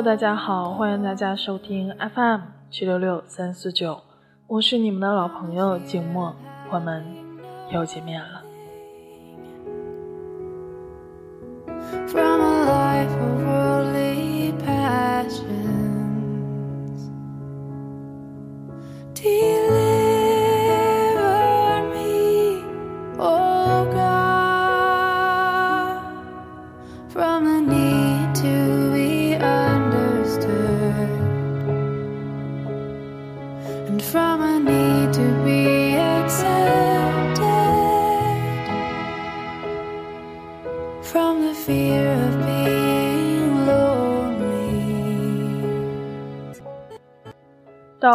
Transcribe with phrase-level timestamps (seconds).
[0.00, 4.00] 大家好，欢迎大家收听 FM 七六六三四九，
[4.46, 6.34] 我是你们的老朋友静默，
[6.70, 7.04] 我们
[7.70, 8.42] 又见面了。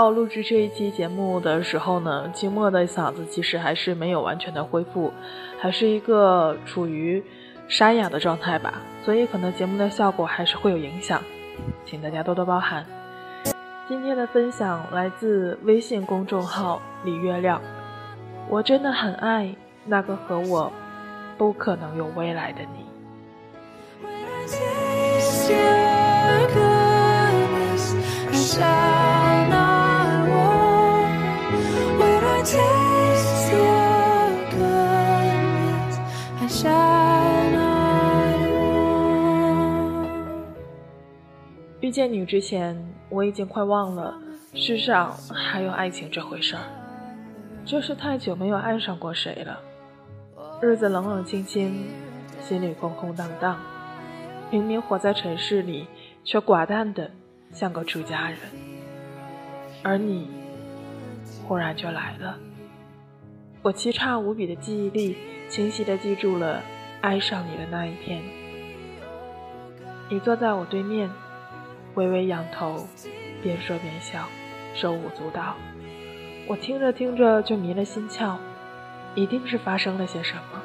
[0.09, 5.11] 录制这一期节目的时候呢，静默的嗓子其实还是没有完全的恢复，
[5.59, 7.23] 还是一个处于
[7.67, 11.21] 沙哑的状态吧，所以可能节目的效果还是会有影响，
[11.85, 12.85] 请大家多多包涵。
[13.87, 17.61] 今天的分享来自微信公众号李月亮，
[18.49, 19.55] 我真的很爱
[19.85, 20.71] 那个和我
[21.37, 22.85] 不可能有未来的你。
[41.87, 42.77] 遇见你之前，
[43.07, 44.13] 我已经快忘了
[44.53, 46.61] 世上还有爱情这回事儿。
[47.63, 49.57] 就是太久没有爱上过谁了，
[50.61, 51.85] 日子冷冷清清，
[52.41, 53.57] 心里空空荡荡，
[54.51, 55.87] 明明活在城市里，
[56.25, 57.09] 却寡淡的
[57.53, 58.37] 像个出家人。
[59.81, 60.29] 而你，
[61.47, 62.37] 忽然就来了。
[63.61, 65.15] 我奇差无比的记忆力，
[65.47, 66.61] 清晰的记住了
[66.99, 68.21] 爱上你的那一天。
[70.09, 71.09] 你坐在我对面，
[71.97, 72.87] 微微仰头，
[73.41, 74.27] 边说边笑，
[74.75, 75.55] 手舞足蹈。
[76.47, 78.37] 我听着听着就迷了心窍，
[79.15, 80.61] 一定是发生了些什么。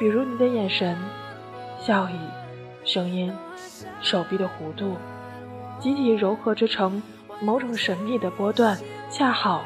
[0.00, 0.98] 比如你的眼神、
[1.78, 2.18] 笑意、
[2.84, 3.32] 声音、
[4.02, 4.96] 手臂的弧度，
[5.78, 7.00] 集体柔和之成
[7.40, 8.76] 某种神秘的波段，
[9.10, 9.62] 恰好。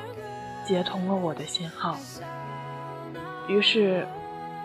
[0.63, 1.97] 接通了我的信号，
[3.49, 4.07] 于是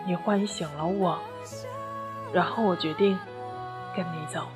[0.06, 1.18] 你唤醒了我，
[2.34, 3.18] 然后我决定
[3.96, 4.46] 跟你走。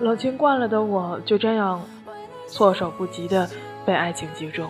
[0.00, 1.82] 冷清惯了的我，就这样
[2.48, 3.48] 措手不及的
[3.84, 4.68] 被爱情击中，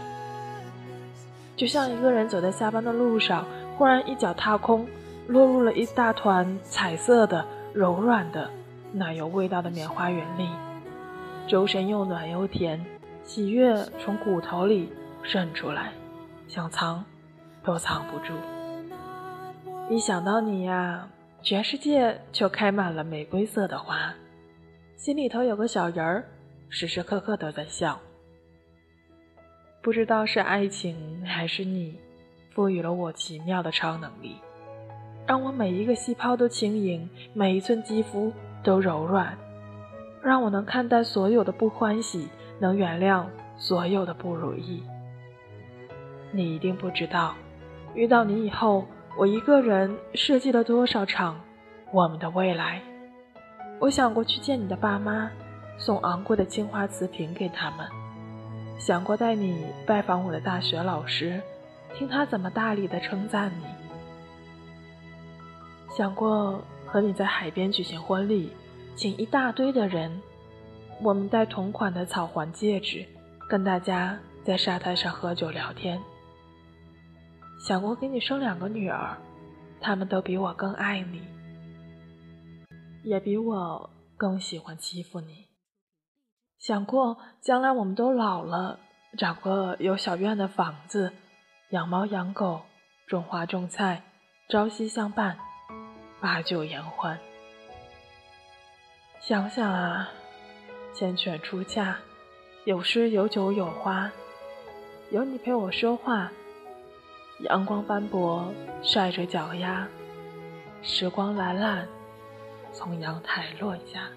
[1.57, 3.47] 就像一个人走在下班的路上，
[3.79, 4.87] 忽然一脚踏空，
[5.29, 8.51] 落入了一大团彩色的、柔软的、
[8.93, 10.49] 奶油味道的棉花园里，
[11.47, 12.85] 周身又暖又甜。
[13.23, 14.93] 喜悦从骨头里
[15.23, 15.93] 渗出来，
[16.49, 17.05] 想藏
[17.63, 18.35] 都藏不住。
[19.89, 21.07] 一想到你呀，
[21.41, 24.15] 全世界就开满了玫瑰色的花，
[25.01, 26.29] 心里头有个小人儿，
[26.69, 27.99] 时时刻刻都在笑。
[29.81, 31.99] 不知道是爱情还是你，
[32.51, 34.37] 赋予了我奇妙的超能力，
[35.27, 38.31] 让我每一个细胞都轻盈，每一寸肌肤
[38.63, 39.39] 都柔软，
[40.23, 42.29] 让我能看待所有的不欢喜。
[42.59, 43.25] 能原谅
[43.57, 44.83] 所有的不如意，
[46.31, 47.35] 你一定不知道，
[47.95, 48.85] 遇到你以后，
[49.17, 51.41] 我一个人设计了多少场
[51.91, 52.83] 我们的未来。
[53.81, 55.31] 我想过去见你的爸妈，
[55.79, 57.87] 送昂贵的青花瓷瓶给他们；
[58.79, 61.41] 想过带你拜访我的大学老师，
[61.95, 63.65] 听他怎么大力的称赞你；
[65.97, 68.53] 想过和你在海边举行婚礼，
[68.95, 70.21] 请一大堆的人。
[71.03, 73.07] 我们戴同款的草环戒指，
[73.49, 75.99] 跟大家在沙滩上喝酒聊天。
[77.67, 79.17] 想过给你生两个女儿，
[79.81, 81.23] 他们都比我更爱你，
[83.03, 85.47] 也比我更喜欢欺负你。
[86.59, 88.79] 想过将来我们都老了，
[89.17, 91.13] 找个有小院的房子，
[91.71, 92.63] 养猫养狗，
[93.07, 94.03] 种花种菜，
[94.49, 95.39] 朝夕相伴，
[96.21, 97.19] 把酒言欢。
[99.21, 100.11] 想想啊。
[100.93, 101.97] 牵犬出嫁，
[102.65, 104.11] 有诗有酒有花，
[105.13, 106.33] 有你陪我说话。
[107.45, 108.53] 阳光斑驳，
[108.83, 109.87] 晒着脚丫，
[110.83, 111.89] 时光懒懒，
[112.73, 114.09] 从阳台落下。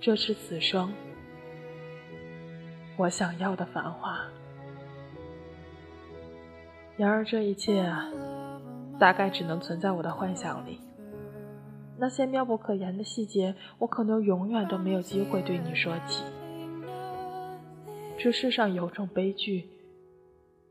[0.00, 0.92] 这是此生
[2.96, 4.20] 我想要的繁华。
[6.96, 7.90] 然而这一切，
[9.00, 10.78] 大概只能存在我的幻想里。
[11.96, 16.24] 那些妙不可言的细节，我可能永远都没有机会对你说起。
[18.18, 19.68] 这世上有种悲剧，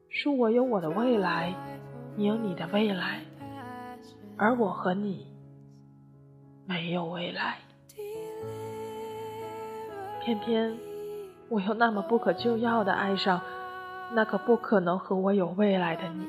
[0.09, 1.53] 是我有我的未来，
[2.15, 3.21] 你有你的未来，
[4.37, 5.27] 而我和你
[6.65, 7.57] 没有未来。
[10.23, 10.77] 偏偏
[11.49, 13.41] 我又那么不可救药的爱上
[14.13, 16.25] 那个不可能和我有未来的你。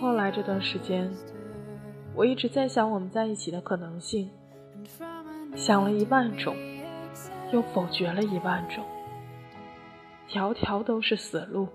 [0.00, 1.10] 后来这段时间，
[2.14, 4.28] 我一直在想我们在一起的可能性，
[5.54, 6.56] 想了一万种，
[7.52, 8.84] 又否决了一万种，
[10.26, 11.68] 条条都是死路。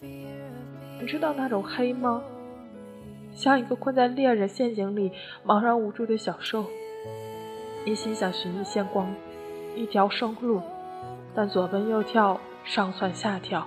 [0.00, 2.22] 你知道那种黑吗？
[3.34, 5.10] 像一个困在猎人陷阱里
[5.44, 6.66] 茫然无助的小兽，
[7.84, 9.14] 一心想寻一线光，
[9.74, 10.60] 一条生路，
[11.34, 13.66] 但左奔右跳，上蹿下跳，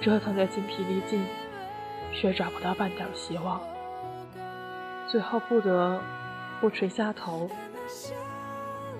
[0.00, 1.24] 折腾着筋疲力尽，
[2.12, 3.60] 却找不到半点希望，
[5.06, 6.00] 最后不得
[6.60, 7.50] 不垂下头，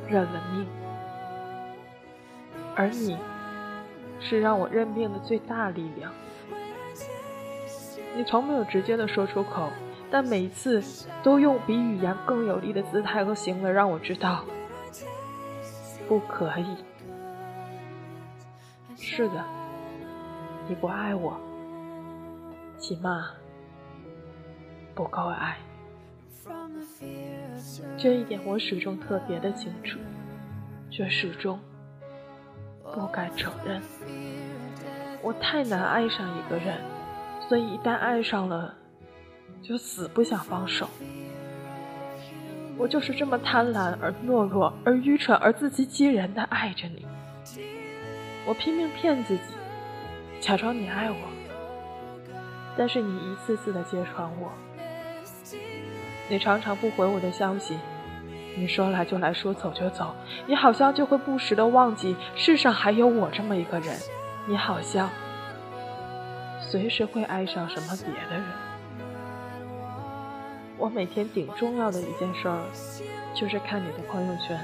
[0.08, 0.66] 认了命。
[2.74, 3.16] 而你，
[4.20, 6.12] 是让我认命的最大力量。
[8.14, 9.70] 你从没有直接的说出口，
[10.10, 10.82] 但每一次
[11.22, 14.44] 都用比语言更有力的姿态和行为让我知道，
[16.08, 16.76] 不可以。
[18.96, 19.44] 是的，
[20.68, 21.40] 你不爱我，
[22.78, 23.30] 起码
[24.94, 25.56] 不够爱。
[27.96, 29.98] 这一点我始终特别的清楚，
[30.90, 31.58] 却始终
[32.94, 33.82] 不敢承认。
[35.22, 36.78] 我太难爱上一个人。
[37.52, 38.74] 所以，一旦爱上了，
[39.62, 40.88] 就死不想放手。
[42.78, 47.06] 我就是这么贪婪而懦弱而愚蠢而自欺欺人的爱着你。
[48.46, 49.42] 我拼命骗自己，
[50.40, 51.16] 假装你爱我，
[52.74, 54.50] 但是你一次次的揭穿我。
[56.30, 57.76] 你常常不回我的消息，
[58.56, 60.14] 你说来就来说走就走，
[60.46, 63.94] 你好像就会不时的忘记世上还有我这么一个人，
[64.46, 65.10] 你好像。
[66.72, 68.44] 随时会爱上什么别的人。
[70.78, 72.62] 我每天顶重要的一件事儿，
[73.34, 74.58] 就是看你的朋友圈，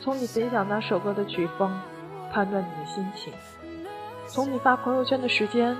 [0.00, 1.70] 从你分享那首歌的曲风，
[2.32, 3.32] 判断你的心情；
[4.26, 5.76] 从你发朋友圈的时间，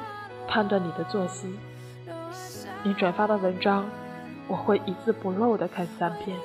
[0.46, 1.52] 判断你的作息。
[2.84, 3.84] 你转发的文章，
[4.46, 6.36] 我会一字不漏的看三遍；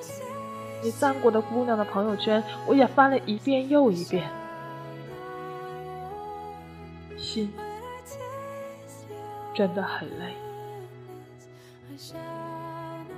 [0.82, 4.28] 你赞过的姑娘的朋友圈，我也翻了一遍又一遍。
[7.16, 7.54] 心。
[9.62, 10.34] 真的很累，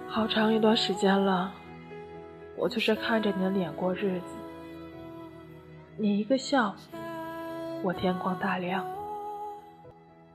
[0.10, 1.54] 好长一段时间了，
[2.58, 4.36] 我就是看着你的脸过日子。
[5.96, 6.76] 你一个笑，
[7.82, 8.84] 我天光大亮；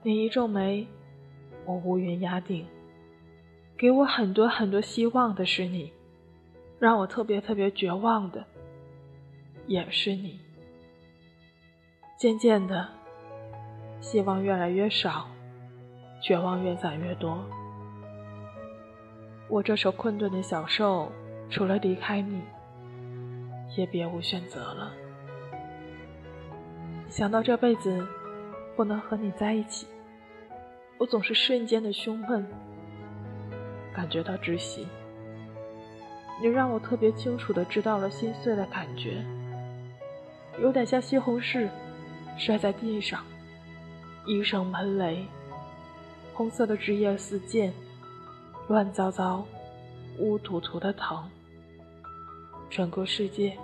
[0.02, 0.88] 你一皱眉，
[1.66, 2.66] 我乌云压顶。
[3.76, 5.92] 给我很多很多希望的是你，
[6.78, 8.46] 让我特别特别绝望的
[9.66, 10.40] 也是你。
[12.16, 12.88] 渐渐的，
[14.00, 15.28] 希望越来越少。
[16.20, 17.44] 绝望越攒越多，
[19.48, 21.10] 我这首困顿的小兽，
[21.48, 22.42] 除了离开你，
[23.76, 24.92] 也别无选择了。
[27.08, 28.06] 想到这辈子
[28.76, 29.86] 不能和你在一起，
[30.98, 32.46] 我总是瞬间的胸闷，
[33.94, 34.86] 感觉到窒息。
[36.40, 39.24] 你让我特别清楚的知道了心碎的感觉，
[40.60, 41.68] 有点像西红柿
[42.36, 43.24] 摔在地上，
[44.26, 45.24] 一声闷雷。
[46.38, 47.72] 红色的枝叶四溅，
[48.68, 49.44] 乱糟糟、
[50.20, 51.28] 乌突突的疼，
[52.70, 53.58] 整个世界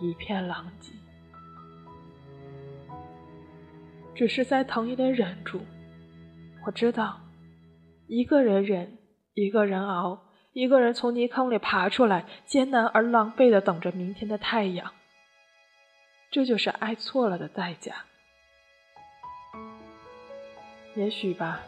[0.00, 0.92] 一片狼藉。
[4.14, 5.60] 只是再疼也得忍住。
[6.64, 7.18] 我知道，
[8.06, 8.98] 一个人忍，
[9.34, 14.92] 一个人熬，一个人从泥坑里爬出来，艰难而狼狈的等着明天的太阳。
[16.30, 18.04] 这就是爱错了的代价。
[20.96, 21.60] 也许吧，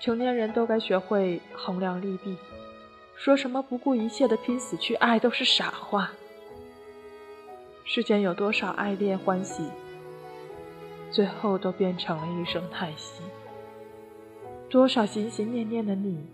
[0.00, 2.36] 成年人都该学会衡量利弊。
[3.16, 6.10] 说什么不顾一切的拼死去爱都是傻话。
[7.84, 9.62] 世间有多少爱恋欢喜，
[11.12, 13.22] 最后都变成了一声叹息；
[14.68, 16.26] 多少心心念念的你，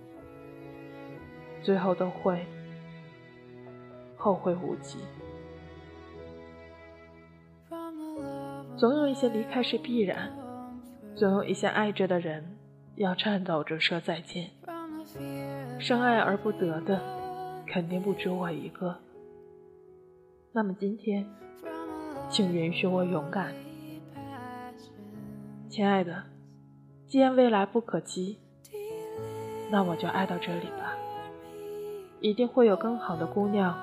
[1.62, 2.46] 最后都会
[4.16, 4.98] 后会无期。
[8.78, 10.39] 总有一些离开是必然。
[11.16, 12.56] 总有一些爱着的人，
[12.96, 14.50] 要颤抖着说再见。
[15.78, 17.00] 深爱而不得的，
[17.66, 18.96] 肯定不止我一个。
[20.52, 21.26] 那么今天，
[22.28, 23.54] 请允许我勇敢，
[25.68, 26.24] 亲爱的。
[27.06, 28.38] 既然未来不可期，
[29.70, 30.94] 那我就爱到这里吧。
[32.20, 33.76] 一定会有更好的姑娘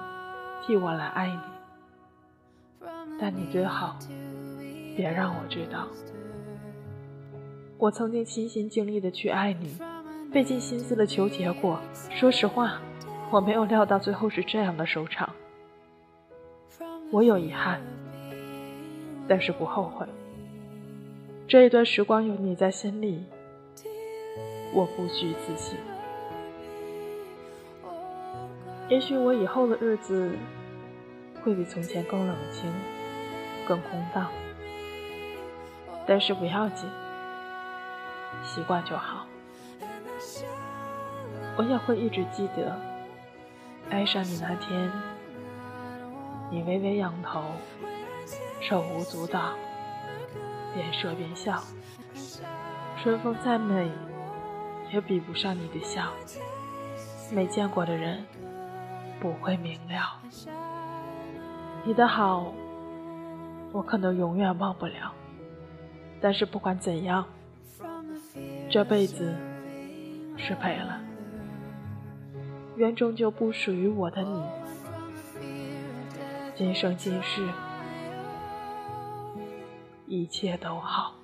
[0.65, 2.87] 替我来爱你，
[3.19, 3.97] 但你最好
[4.95, 5.87] 别让我知道。
[7.79, 9.77] 我曾经倾心尽力的去爱你，
[10.33, 11.79] 费尽心思的求结果。
[12.09, 12.81] 说实话，
[13.29, 15.29] 我没有料到最后是这样的收场。
[17.11, 17.79] 我有遗憾，
[19.27, 20.07] 但是不后悔。
[21.47, 23.23] 这一段时光有你在心里，
[24.73, 25.77] 我不虚此行。
[28.89, 30.31] 也许我以后的日子
[31.43, 32.73] 会比从前更冷清、
[33.67, 34.27] 更空荡，
[36.07, 36.89] 但是不要紧，
[38.43, 39.25] 习惯就好。
[41.57, 42.79] 我也会一直记得
[43.89, 44.91] 爱上你那天，
[46.51, 47.41] 你微微仰头，
[48.61, 49.53] 手舞足蹈，
[50.73, 51.61] 边说边笑。
[53.01, 53.91] 春风再美，
[54.91, 56.11] 也比不上你的笑。
[57.31, 58.25] 没见过的人。
[59.19, 60.21] 不会明了，
[61.83, 62.53] 你的好，
[63.71, 65.11] 我可能永远忘不了。
[66.21, 67.25] 但是不管怎样，
[68.69, 69.33] 这辈子
[70.37, 70.99] 是赔了。
[72.75, 74.43] 愿终究不属于我的你，
[76.55, 77.41] 今生今世
[80.05, 81.15] 一切都好。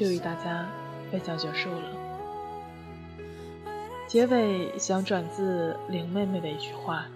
[0.00, 0.66] 就与大家
[1.10, 1.82] 分享结束了。
[4.06, 7.06] 结尾想转自林妹妹的一句话：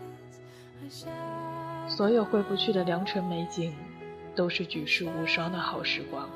[1.89, 3.75] 所有回不去的良辰美景，
[4.37, 6.29] 都是举世无双的好时光。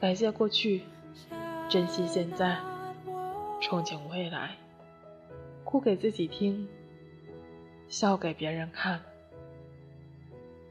[0.00, 0.80] 感谢过去，
[1.68, 2.58] 珍惜现在，
[3.60, 4.56] 憧憬未来。
[5.62, 6.66] 哭给自己听，
[7.86, 9.02] 笑给别人看。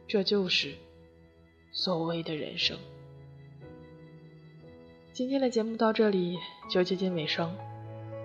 [0.07, 0.73] 这就是
[1.71, 2.75] 所谓的人生。
[5.13, 6.39] 今天的节目到这里
[6.69, 7.53] 就接近尾声，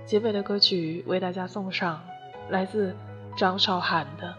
[0.05, 2.01] 结尾的歌曲为大家送上
[2.49, 2.95] 来自
[3.37, 4.29] 张韶涵的《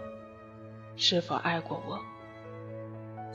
[0.95, 1.97] 是否爱过我》。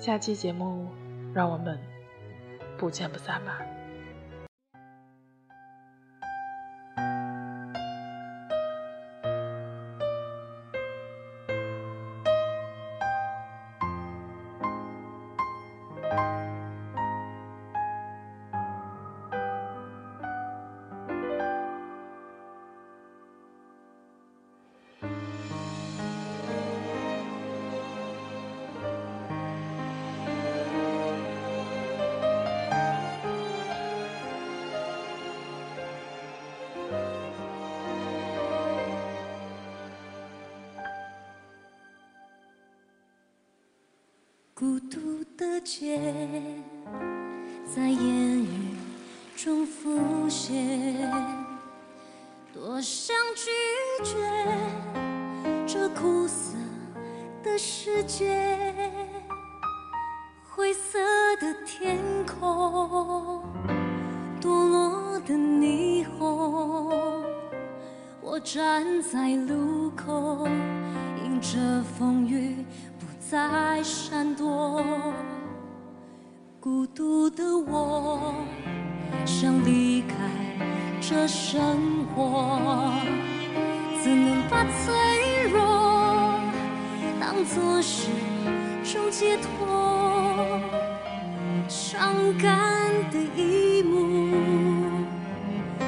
[0.02, 0.88] 下期节目
[1.34, 1.78] 让我们
[2.78, 3.60] 不见不散吧。
[45.62, 46.00] 的街，
[47.64, 48.74] 在烟雨
[49.36, 51.08] 中浮现，
[52.52, 53.50] 多想拒
[54.04, 54.16] 绝
[55.64, 56.56] 这苦涩
[57.44, 58.44] 的世界。
[60.50, 60.98] 灰色
[61.40, 63.42] 的天空，
[64.40, 67.24] 堕落的霓虹，
[68.20, 70.46] 我站在路口，
[71.24, 71.58] 迎着
[71.96, 72.56] 风雨。
[73.30, 74.84] 在闪躲，
[76.62, 78.36] 孤独的我
[79.26, 80.14] 想离开
[81.00, 82.92] 这生活，
[84.00, 84.94] 怎能把脆
[85.50, 86.38] 弱
[87.18, 88.10] 当作是
[88.84, 90.60] 种解脱？
[91.66, 94.30] 伤感的一幕，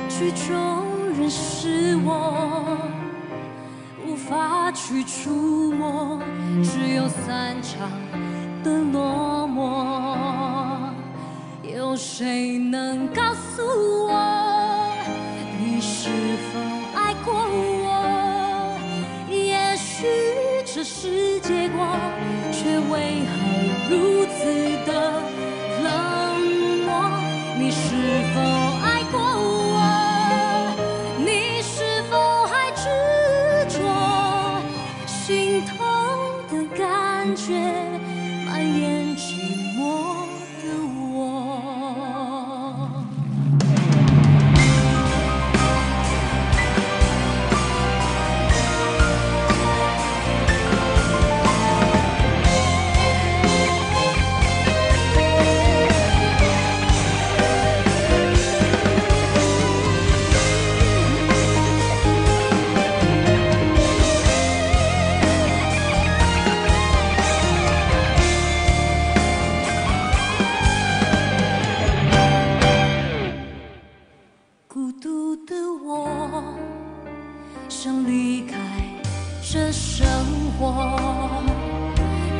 [0.08, 0.84] 剧中
[1.16, 2.76] 人是我。
[4.04, 6.18] 无法去触摸，
[6.64, 7.88] 只有散场
[8.64, 10.23] 的落寞。
[11.96, 13.62] 谁能告诉
[14.06, 14.33] 我，
[74.74, 75.54] 孤独的
[75.84, 76.52] 我
[77.68, 78.58] 想离开
[79.40, 80.04] 这生
[80.58, 80.98] 活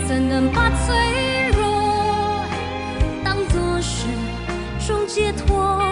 [0.08, 2.44] 怎能把脆弱
[3.22, 4.08] 当作是
[4.84, 5.83] 种解脱？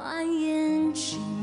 [0.00, 1.37] 换眼睛